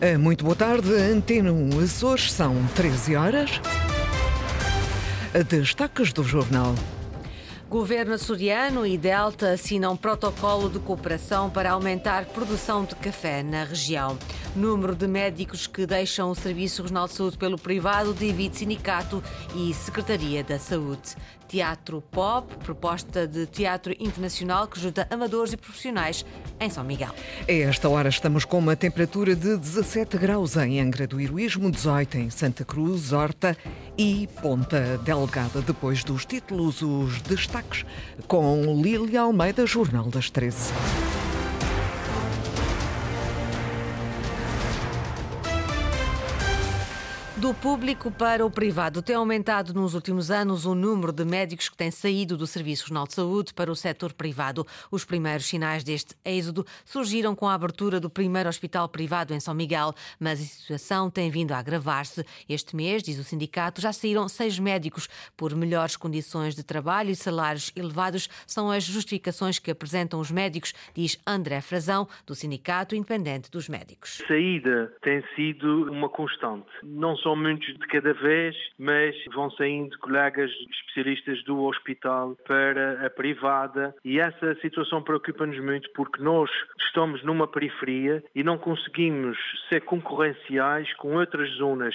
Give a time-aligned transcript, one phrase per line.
[0.00, 3.60] Eh, muito boa tarde, Antena 1 Açores, são 13 horas.
[5.48, 6.72] Destaques do jornal.
[7.68, 14.16] Governo açoriano e Delta assinam protocolo de cooperação para aumentar produção de café na região.
[14.56, 19.22] Número de médicos que deixam o Serviço Regional de Saúde pelo privado divide sindicato
[19.54, 21.16] e Secretaria da Saúde.
[21.46, 26.24] Teatro Pop, proposta de teatro internacional que junta amadores e profissionais
[26.60, 27.14] em São Miguel.
[27.48, 32.18] A esta hora estamos com uma temperatura de 17 graus em Angra do Heroísmo, 18
[32.18, 33.56] em Santa Cruz, Horta
[33.96, 35.62] e Ponta Delgada.
[35.62, 37.86] Depois dos títulos, os destaques
[38.26, 40.72] com Lília Almeida, Jornal das 13.
[47.40, 51.76] Do público para o privado, tem aumentado nos últimos anos o número de médicos que
[51.76, 54.66] têm saído do Serviço Regional de Saúde para o setor privado.
[54.90, 59.54] Os primeiros sinais deste êxodo surgiram com a abertura do primeiro hospital privado em São
[59.54, 62.26] Miguel, mas a situação tem vindo a agravar-se.
[62.48, 67.14] Este mês, diz o sindicato, já saíram seis médicos por melhores condições de trabalho e
[67.14, 68.28] salários elevados.
[68.48, 74.20] São as justificações que apresentam os médicos, diz André Frazão, do Sindicato Independente dos Médicos.
[74.26, 76.66] Saída tem sido uma constante.
[76.82, 83.04] Não só são muitos de cada vez, mas vão saindo colegas especialistas do hospital para
[83.04, 86.50] a privada e essa situação preocupa-nos muito porque nós
[86.86, 89.36] estamos numa periferia e não conseguimos
[89.68, 91.94] ser concorrenciais com outras zonas.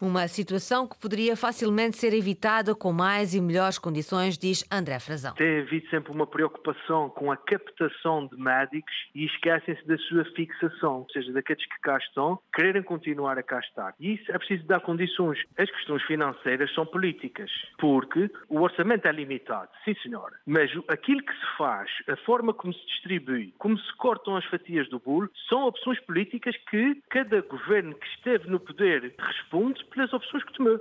[0.00, 5.34] Uma situação que poderia facilmente ser evitada com mais e melhores condições, diz André Frazão.
[5.34, 11.00] Tem havido sempre uma preocupação com a captação de médicos e esquecem-se da sua fixação,
[11.00, 13.94] ou seja, daqueles que cá estão, quererem continuar a cá estar.
[14.00, 15.38] E isso é preciso dar condições.
[15.58, 21.34] As questões financeiras são políticas, porque o orçamento é limitado, sim senhora, mas aquilo que
[21.34, 25.66] se faz, a forma como se distribui, como se cortam as fatias do bolo, são
[25.66, 30.80] opções políticas que cada governo que esteve no poder responde pelas opções que tomou.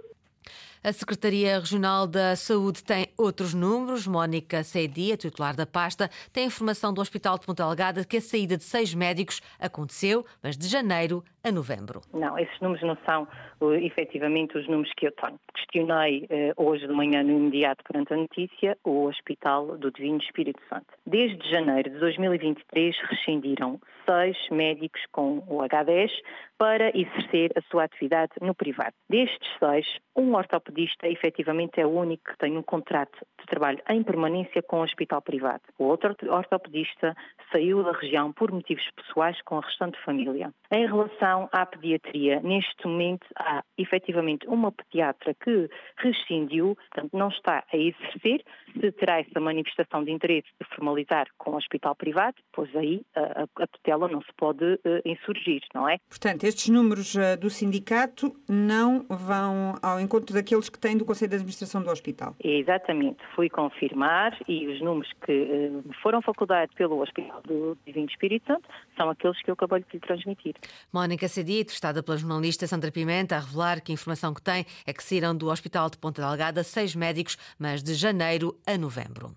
[0.81, 4.07] A Secretaria Regional da Saúde tem outros números.
[4.07, 8.21] Mónica Seidi, a titular da pasta, tem informação do Hospital de Ponta Delgada que a
[8.21, 11.99] saída de seis médicos aconteceu, mas de janeiro a novembro.
[12.13, 13.27] Não, esses números não são
[13.59, 15.37] uh, efetivamente os números que eu tenho.
[15.53, 20.61] Questionei uh, hoje de manhã, no imediato, perante a notícia, o Hospital do Divino Espírito
[20.69, 20.87] Santo.
[21.05, 26.09] Desde janeiro de 2023 rescindiram seis médicos com o H10
[26.57, 28.93] para exercer a sua atividade no privado.
[29.09, 29.85] Destes seis,
[30.15, 30.68] um ortopedista
[31.03, 35.21] efetivamente é o único que tem um contrato de trabalho em permanência com o hospital
[35.21, 35.61] privado.
[35.77, 37.15] O outro ortopedista
[37.51, 40.51] saiu da região por motivos pessoais com a restante família.
[40.71, 47.63] Em relação à pediatria, neste momento há efetivamente uma pediatra que rescindiu, portanto não está
[47.71, 48.43] a exercer,
[48.73, 53.43] se terá essa manifestação de interesse de formalizar com o hospital privado, pois aí a,
[53.43, 55.97] a tutela não se pode uh, insurgir, não é?
[56.07, 61.29] Portanto, estes números uh, do sindicato não vão ao encontro daqueles que têm do Conselho
[61.29, 62.35] de Administração do Hospital?
[62.43, 68.45] Exatamente, fui confirmar e os números que uh, foram facultados pelo Hospital do Divino Espírito
[68.47, 70.55] Santo são aqueles que eu acabei de lhe transmitir.
[70.91, 74.93] Mónica Cedito, estada pela jornalista Sandra Pimenta, a revelar que a informação que tem é
[74.93, 79.35] que saíram do Hospital de Ponta Delgada seis médicos, mas de janeiro a novembro.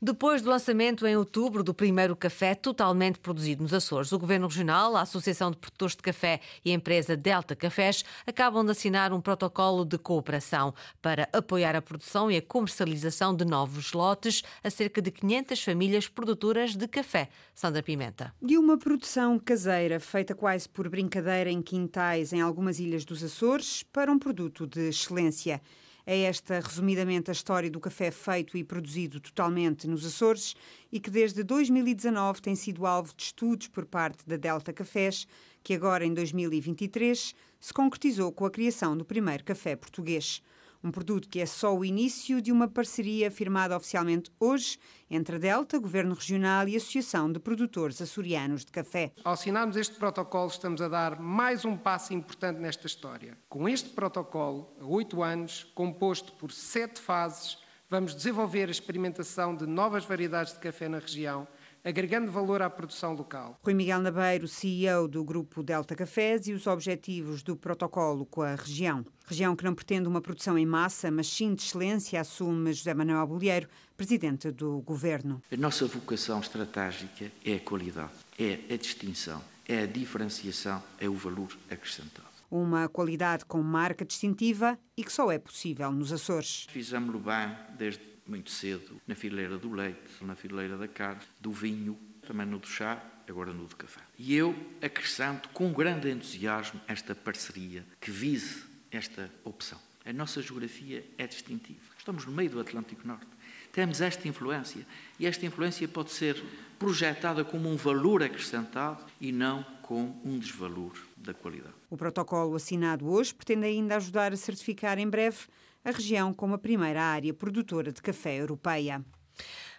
[0.00, 4.96] Depois do lançamento em outubro do primeiro café totalmente produzido nos Açores, o Governo Regional,
[4.96, 9.20] a Associação de Produtores de Café e a empresa Delta Cafés acabam de assinar um
[9.20, 10.59] protocolo de cooperação
[11.00, 16.08] para apoiar a produção e a comercialização de novos lotes a cerca de 500 famílias
[16.08, 17.28] produtoras de café.
[17.54, 18.34] Sandra Pimenta.
[18.42, 23.82] De uma produção caseira feita quase por brincadeira em quintais em algumas ilhas dos Açores
[23.84, 25.60] para um produto de excelência.
[26.06, 30.56] É esta, resumidamente, a história do café feito e produzido totalmente nos Açores
[30.90, 35.26] e que desde 2019 tem sido alvo de estudos por parte da Delta Cafés,
[35.62, 40.42] que agora em 2023 se concretizou com a criação do primeiro café português.
[40.82, 44.78] Um produto que é só o início de uma parceria firmada oficialmente hoje
[45.10, 49.12] entre a Delta, Governo Regional e Associação de Produtores Açorianos de Café.
[49.22, 53.36] Ao assinarmos este protocolo, estamos a dar mais um passo importante nesta história.
[53.46, 57.58] Com este protocolo, a oito anos, composto por sete fases,
[57.90, 61.46] vamos desenvolver a experimentação de novas variedades de café na região
[61.84, 63.58] agregando valor à produção local.
[63.62, 68.54] Rui Miguel Nabeiro, CEO do Grupo Delta Cafés e os objetivos do protocolo com a
[68.54, 69.04] região.
[69.26, 73.26] Região que não pretende uma produção em massa, mas sim de excelência, assume José Manuel
[73.26, 75.42] Bolheiro, presidente do governo.
[75.52, 81.14] A nossa vocação estratégica é a qualidade, é a distinção, é a diferenciação, é o
[81.14, 82.28] valor acrescentado.
[82.50, 86.66] Uma qualidade com marca distintiva e que só é possível nos Açores.
[86.68, 91.98] Fizemos-lo bem desde muito cedo na fileira do leite, na fileira da carne, do vinho,
[92.26, 94.00] também no do chá, agora no do café.
[94.16, 99.78] E eu acrescento com grande entusiasmo esta parceria que vise esta opção.
[100.04, 101.80] A nossa geografia é distintiva.
[101.98, 103.26] Estamos no meio do Atlântico Norte.
[103.72, 104.86] Temos esta influência
[105.18, 106.42] e esta influência pode ser
[106.78, 111.74] projetada como um valor acrescentado e não com um desvalor da qualidade.
[111.90, 115.38] O protocolo assinado hoje pretende ainda ajudar a certificar em breve
[115.84, 119.04] a região como a primeira área produtora de café europeia.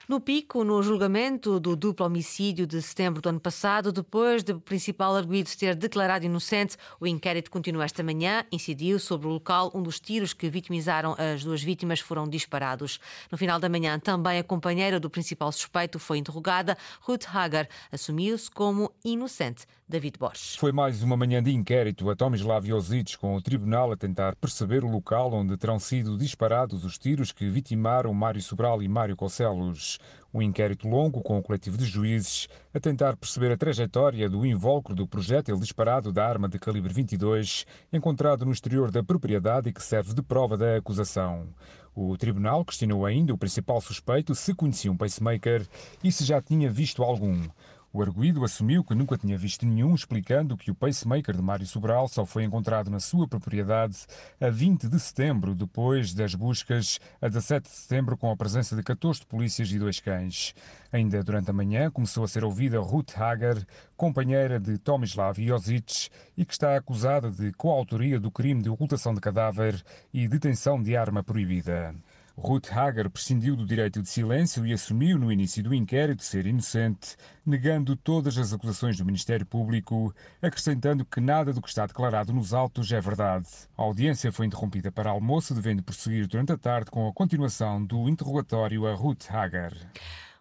[0.09, 4.59] No pico, no julgamento do duplo homicídio de setembro do ano passado, depois de o
[4.59, 8.43] principal arguido ter declarado inocente, o inquérito continua esta manhã.
[8.51, 12.99] Incidiu sobre o local onde os tiros que vitimizaram as duas vítimas foram disparados.
[13.31, 16.75] No final da manhã, também a companheira do principal suspeito foi interrogada.
[17.01, 19.67] Ruth Hager assumiu-se como inocente.
[19.91, 20.57] David Bosch.
[20.57, 24.85] Foi mais uma manhã de inquérito a Tomislav Josic, com o tribunal a tentar perceber
[24.85, 29.99] o local onde terão sido disparados os tiros que vitimaram Mário Sobral e Mário Cocelos.
[30.33, 34.95] Um inquérito longo com o coletivo de juízes a tentar perceber a trajetória do invólucro
[34.95, 39.83] do projétil disparado da arma de calibre 22 encontrado no exterior da propriedade e que
[39.83, 41.49] serve de prova da acusação.
[41.93, 45.67] O tribunal questionou ainda o principal suspeito se conhecia um pacemaker
[46.01, 47.41] e se já tinha visto algum.
[47.93, 52.07] O arguído assumiu que nunca tinha visto nenhum, explicando que o pacemaker de Mário Sobral
[52.07, 54.05] só foi encontrado na sua propriedade
[54.39, 58.81] a 20 de setembro, depois das buscas a 17 de setembro, com a presença de
[58.81, 60.55] 14 polícias e dois cães.
[60.89, 63.61] Ainda durante a manhã começou a ser ouvida Ruth Hager,
[63.97, 69.19] companheira de Tomislav Josic, e que está acusada de coautoria do crime de ocultação de
[69.19, 69.83] cadáver
[70.13, 71.93] e detenção de arma proibida.
[72.37, 77.15] Ruth Hager prescindiu do direito de silêncio e assumiu no início do inquérito ser inocente,
[77.45, 82.53] negando todas as acusações do Ministério Público, acrescentando que nada do que está declarado nos
[82.53, 83.47] autos é verdade.
[83.77, 88.07] A audiência foi interrompida para almoço, devendo prosseguir durante a tarde com a continuação do
[88.07, 89.73] interrogatório a Ruth Hager.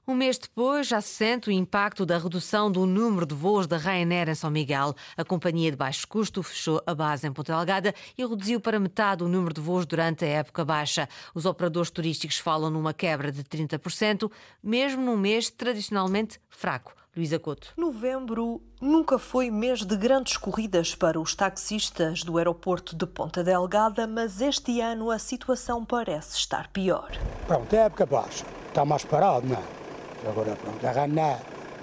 [0.08, 3.76] Um mês depois, já se sente o impacto da redução do número de voos da
[3.76, 4.94] Ryanair em São Miguel.
[5.16, 9.22] A companhia de baixo custo fechou a base em Ponta Delgada e reduziu para metade
[9.22, 11.08] o número de voos durante a época baixa.
[11.34, 14.30] Os operadores turísticos falam numa quebra de 30%,
[14.62, 16.94] mesmo num mês tradicionalmente fraco.
[17.16, 17.72] Luísa Couto.
[17.76, 24.06] Novembro nunca foi mês de grandes corridas para os taxistas do aeroporto de Ponta Delgada,
[24.06, 27.10] mas este ano a situação parece estar pior.
[27.48, 28.44] Pronto, é época baixa.
[28.68, 30.28] Está mais parado, não é?
[30.28, 31.38] Agora, pronto, a Raná,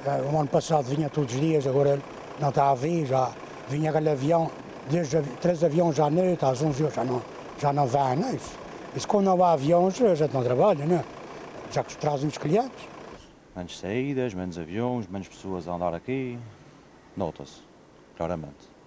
[0.05, 2.01] eh, o ano passado vinha todos os dias, agora
[2.39, 3.29] não está a vir, já
[3.67, 4.49] vinha aquele avião,
[4.89, 7.21] desde três aviões já à noite, às 11 horas, já não,
[7.59, 8.57] já não vai, não é isso?
[8.95, 11.03] Isso quando não há aviões, a gente não trabalha, não é?
[11.69, 12.96] Já que trazem os clientes.
[13.57, 16.37] Menos saídas, menos aviões, menos pessoas a andar aqui,
[17.15, 17.59] nota-se,
[18.15, 18.77] claramente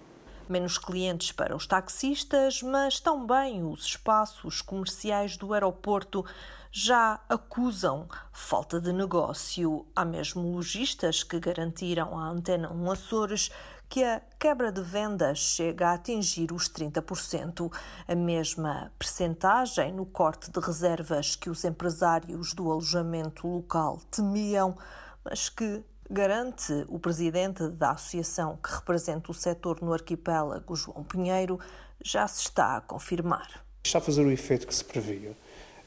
[0.49, 6.25] menos clientes para os taxistas, mas também os espaços comerciais do aeroporto
[6.69, 9.85] já acusam falta de negócio.
[9.95, 13.49] Há mesmo lojistas que garantiram à Antena 1 Açores
[13.91, 17.69] que a quebra de vendas chega a atingir os 30%,
[18.07, 24.77] a mesma percentagem no corte de reservas que os empresários do alojamento local temiam,
[25.25, 31.59] mas que garante o presidente da associação que representa o setor no arquipélago, João Pinheiro,
[32.01, 33.61] já se está a confirmar.
[33.83, 35.35] Está a fazer o efeito que se previa.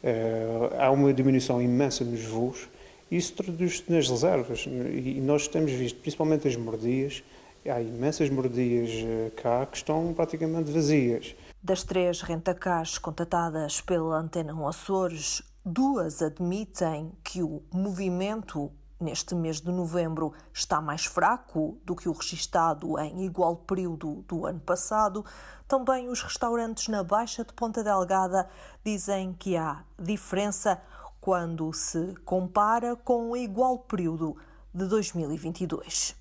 [0.02, 2.68] Eh, há uma diminuição imensa nos voos
[3.10, 4.66] isso traduz-se nas reservas.
[4.66, 7.22] E nós temos visto, principalmente as mordias,
[7.70, 11.34] há imensas mordias eh, cá que estão praticamente vazias.
[11.62, 19.60] Das três rentacars contatadas pela Antena 1 Açores, duas admitem que o movimento neste mês
[19.60, 25.24] de novembro está mais fraco do que o registado em igual período do ano passado,
[25.66, 28.48] também os restaurantes na Baixa de Ponta Delgada
[28.84, 30.80] dizem que há diferença
[31.20, 34.36] quando se compara com o igual período
[34.74, 36.16] de 2022.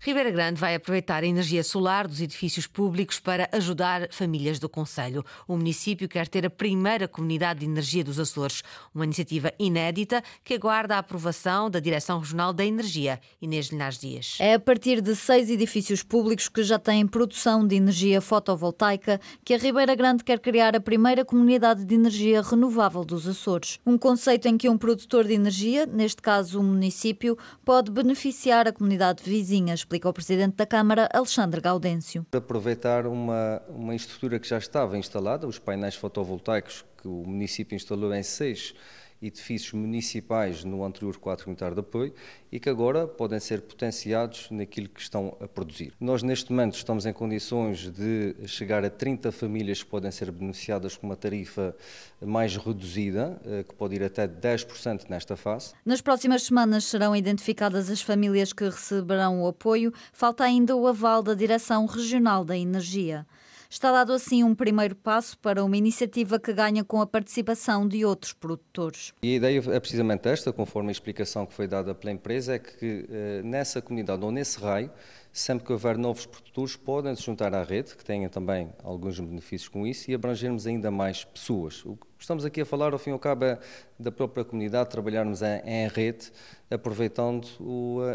[0.00, 5.24] Ribeira Grande vai aproveitar a energia solar dos edifícios públicos para ajudar famílias do Conselho.
[5.48, 8.62] O município quer ter a primeira comunidade de energia dos Açores,
[8.94, 13.18] uma iniciativa inédita que aguarda a aprovação da Direção Regional da Energia.
[13.40, 14.36] Inês Linhares Dias.
[14.38, 19.54] É a partir de seis edifícios públicos que já têm produção de energia fotovoltaica que
[19.54, 23.80] a Ribeira Grande quer criar a primeira comunidade de energia renovável dos Açores.
[23.84, 28.68] Um conceito em que um produtor de energia, neste caso o um município, pode beneficiar
[28.68, 32.26] a comunidade vizinha explica o Presidente da Câmara, Alexandre Gaudêncio.
[32.30, 38.12] Aproveitar uma, uma estrutura que já estava instalada, os painéis fotovoltaicos que o município instalou
[38.12, 38.74] em seis
[39.20, 42.12] edifícios municipais no anterior quadro comunitário de apoio
[42.50, 45.92] e que agora podem ser potenciados naquilo que estão a produzir.
[46.00, 50.96] Nós, neste momento, estamos em condições de chegar a 30 famílias que podem ser beneficiadas
[50.96, 51.76] com uma tarifa
[52.24, 55.74] mais reduzida, eh, que pode ir até 10% nesta fase.
[55.84, 59.92] Nas próximas semanas serão identificadas as famílias que receberão o apoio.
[60.12, 63.26] Falta ainda o aval da Direção Regional da Energia.
[63.68, 68.04] Está dado assim um primeiro passo para uma iniciativa que ganha com a participação de
[68.04, 69.12] outros produtores.
[69.22, 72.58] E a ideia é precisamente esta, conforme a explicação que foi dada pela empresa, é
[72.58, 74.90] que eh, nessa comunidade ou nesse raio,
[75.32, 79.68] sempre que houver novos produtores, podem se juntar à rede, que tenha também alguns benefícios
[79.68, 81.84] com isso, e abrangermos ainda mais pessoas.
[81.84, 83.58] O que estamos aqui a falar, ao fim e ao cabo, é
[83.98, 86.32] da própria comunidade, trabalharmos em, rede,
[86.70, 87.48] aproveitando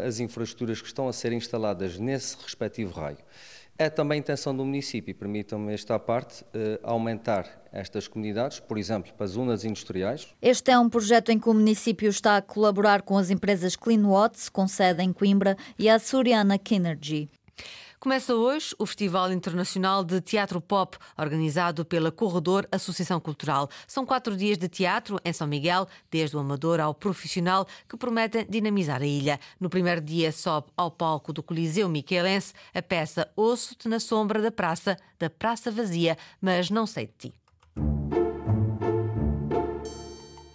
[0.04, 3.18] as infraestruturas que estão a ser instaladas nesse respectivo raio.
[3.82, 9.12] É também a intenção do município, permitam-me esta parte, eh, aumentar estas comunidades, por exemplo,
[9.14, 10.28] para zonas industriais.
[10.40, 14.48] Este é um projeto em que o município está a colaborar com as empresas CleanWatts,
[14.48, 17.28] com sede em Coimbra, e a Suriana Kinergy.
[18.02, 23.70] Começa hoje o Festival Internacional de Teatro Pop, organizado pela Corredor Associação Cultural.
[23.86, 28.44] São quatro dias de teatro em São Miguel, desde o amador ao profissional, que prometem
[28.44, 29.38] dinamizar a ilha.
[29.60, 34.50] No primeiro dia sobe ao palco do Coliseu Miquelense a peça Osso-te na sombra da
[34.50, 37.41] praça, da praça vazia, mas não sei de ti.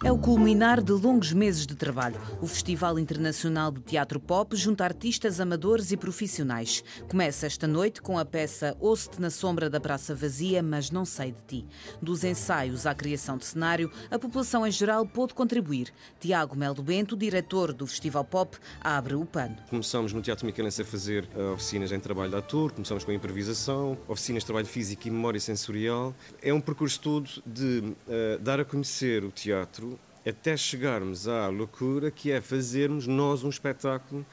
[0.04, 2.20] É o culminar de longos meses de trabalho.
[2.40, 6.84] O Festival Internacional de Teatro Pop junta artistas amadores e profissionais.
[7.08, 11.32] Começa esta noite com a peça Ouço-te na sombra da Praça Vazia, mas não sei
[11.32, 11.66] de ti.
[12.00, 15.92] Dos ensaios à criação de cenário, a população em geral pôde contribuir.
[16.20, 19.56] Tiago Melo Bento, diretor do Festival Pop, abre o pano.
[19.68, 23.14] Começamos no Teatro Miquelense a fazer uh, oficinas em trabalho de ator, começamos com a
[23.14, 26.14] improvisação, oficinas de trabalho físico e memória sensorial.
[26.40, 29.97] É um percurso todo de uh, dar a conhecer o teatro
[30.28, 34.24] até chegarmos à loucura que é fazermos nós um espetáculo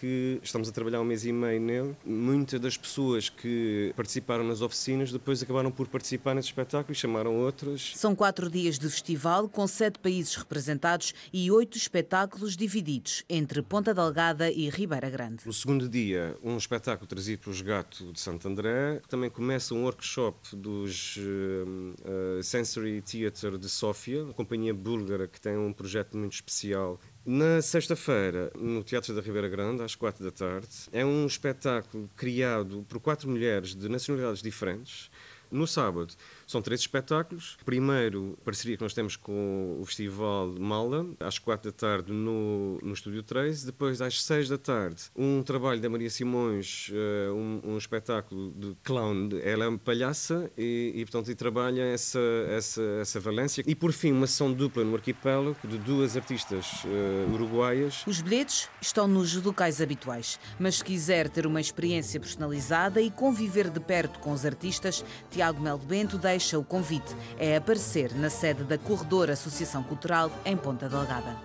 [0.00, 1.96] que estamos a trabalhar um mês e meio nele.
[2.04, 7.36] Muitas das pessoas que participaram nas oficinas depois acabaram por participar nesse espetáculo e chamaram
[7.36, 7.92] outras.
[7.96, 13.94] São quatro dias de festival com sete países representados e oito espetáculos divididos entre Ponta
[13.94, 15.46] Delgada e Ribeira Grande.
[15.46, 19.00] No segundo dia, um espetáculo trazido pelos Gato de Santo André.
[19.08, 25.40] Também começa um workshop dos uh, uh, Sensory Theatre de Sófia, uma companhia búlgara que
[25.40, 30.32] tem um projeto muito especial na sexta-feira, no Teatro da Ribeira Grande, às quatro da
[30.32, 35.08] tarde, é um espetáculo criado por quatro mulheres de nacionalidades diferentes.
[35.48, 36.14] No sábado,
[36.52, 37.56] são três espetáculos.
[37.64, 42.92] Primeiro, parceria que nós temos com o Festival Malda, às quatro da tarde no, no
[42.92, 43.64] Estúdio 3.
[43.64, 48.76] Depois, às seis da tarde, um trabalho da Maria Simões, uh, um, um, espetáculo de
[48.84, 49.30] clown.
[49.42, 53.64] Ela é uma palhaça e, e portanto, e trabalha essa, essa, essa valência.
[53.66, 58.02] E, por fim, uma sessão dupla no arquipélago de duas artistas uh, uruguaias.
[58.06, 63.70] Os bilhetes estão nos locais habituais, mas se quiser ter uma experiência personalizada e conviver
[63.70, 68.28] de perto com os artistas, Tiago Melo Bento deixa deixa o convite é aparecer na
[68.28, 71.36] sede da Corredor Associação Cultural em Ponta Delgada.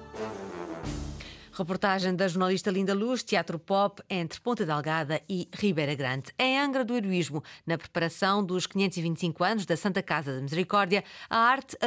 [1.54, 6.34] Reportagem da jornalista Linda Luz, Teatro Pop entre Ponta Delgada e Ribeira Grande.
[6.38, 11.38] Em Angra do Heroísmo, na preparação dos 525 anos da Santa Casa da Misericórdia, a
[11.38, 11.78] arte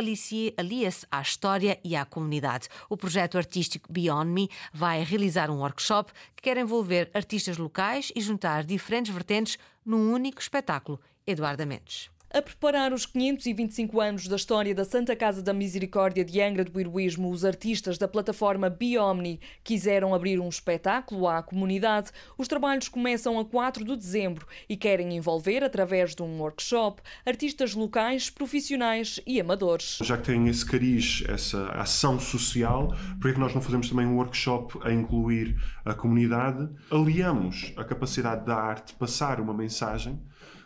[0.56, 2.68] alia-se à história e à comunidade.
[2.88, 8.20] O projeto artístico Beyond Me vai realizar um workshop que quer envolver artistas locais e
[8.20, 11.00] juntar diferentes vertentes num único espetáculo.
[11.26, 12.08] Eduardo Mendes.
[12.32, 16.78] A preparar os 525 anos da história da Santa Casa da Misericórdia de Angra do
[16.78, 22.12] Heroísmo, os artistas da plataforma Biomni quiseram abrir um espetáculo à comunidade.
[22.38, 27.74] Os trabalhos começam a 4 de dezembro e querem envolver, através de um workshop, artistas
[27.74, 29.98] locais, profissionais e amadores.
[30.00, 34.14] Já que tem esse cariz, essa ação social, por que nós não fazemos também um
[34.14, 36.68] workshop a incluir a comunidade?
[36.92, 40.16] Aliamos a capacidade da arte passar uma mensagem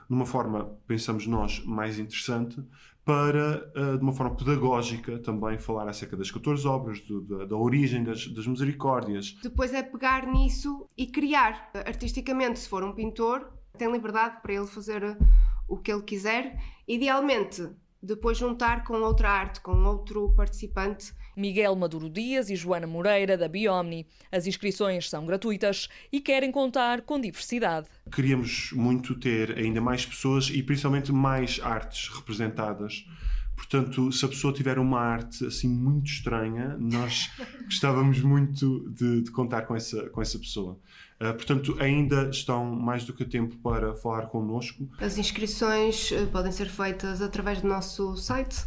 [0.09, 2.63] numa forma, pensamos nós, mais interessante,
[3.05, 7.57] para, eh, de uma forma pedagógica, também falar acerca das 14 obras, do, da, da,
[7.57, 9.37] origem das, das misericórdias.
[9.43, 11.71] Depois é pegar nisso e criar.
[11.75, 15.19] Artisticamente, se for um pintor, tem liberdade para ele fazer
[15.69, 16.59] o que ele quiser.
[16.89, 17.69] Idealmente,
[18.03, 21.13] depois juntar com outra arte, com outro participante.
[21.37, 24.07] Miguel Maduro Dias e Joana Moreira, da Biomni.
[24.31, 27.89] As inscrições são gratuitas e querem contar com diversidade.
[28.11, 33.05] Queríamos muito ter ainda mais pessoas e principalmente mais artes representadas.
[33.57, 37.31] Portanto, se a pessoa tiver uma arte assim muito estranha, nós
[37.65, 40.79] gostávamos muito de, de contar com essa, com essa pessoa.
[41.25, 44.87] Uh, portanto, ainda estão mais do que tempo para falar connosco.
[44.99, 48.59] As inscrições uh, podem ser feitas através do nosso site.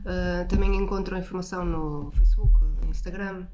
[0.00, 2.52] Uh, também encontram informação no Facebook,
[2.88, 3.46] Instagram.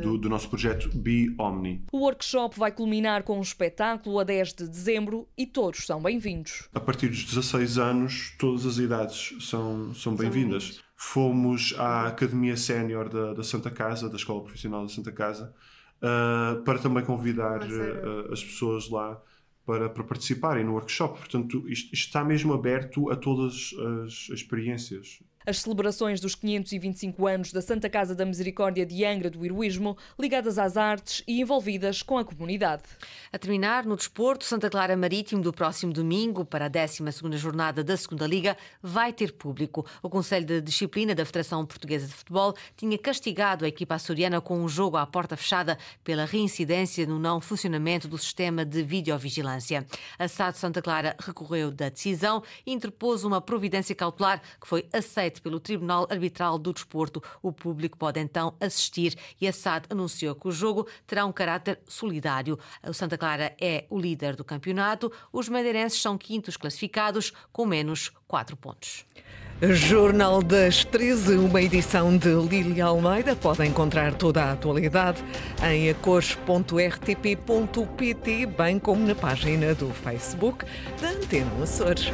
[0.00, 1.84] Do, do, nosso projeto Be Omni.
[1.92, 6.66] O workshop vai culminar com um espetáculo a 10 de dezembro e todos são bem-vindos.
[6.74, 10.80] A partir dos 16 anos, todas as idades são, são bem-vindas.
[10.96, 15.54] Fomos à Academia Sénior da, da Santa Casa, da Escola Profissional da Santa Casa,
[16.02, 19.20] uh, para também convidar uh, as pessoas lá
[19.64, 21.18] para, para, participarem no workshop.
[21.18, 23.74] Portanto, isto, isto está mesmo aberto a todas
[24.04, 29.44] as experiências as celebrações dos 525 anos da Santa Casa da Misericórdia de Angra do
[29.44, 32.82] Heroísmo, ligadas às artes e envolvidas com a comunidade.
[33.32, 37.96] A terminar, no desporto, Santa Clara Marítimo, do próximo domingo, para a 12 jornada da
[37.96, 39.86] Segunda Liga, vai ter público.
[40.02, 44.58] O Conselho de Disciplina da Federação Portuguesa de Futebol tinha castigado a equipa açoriana com
[44.58, 49.86] um jogo à porta fechada pela reincidência no não funcionamento do sistema de videovigilância.
[50.18, 55.35] A SAD Santa Clara recorreu da decisão e interpôs uma providência cautelar que foi aceita
[55.40, 57.22] pelo Tribunal Arbitral do Desporto.
[57.42, 61.80] O público pode então assistir e a SAD anunciou que o jogo terá um caráter
[61.86, 62.58] solidário.
[62.86, 68.10] O Santa Clara é o líder do campeonato, os madeirenses são quintos classificados com menos
[68.26, 69.04] 4 pontos.
[69.62, 73.34] Jornal das 13, uma edição de Lília Almeida.
[73.34, 75.24] Pode encontrar toda a atualidade
[75.64, 76.36] em acores.rtp.pt,
[78.46, 80.66] bem como na página do Facebook
[81.00, 82.12] da Antena Açores.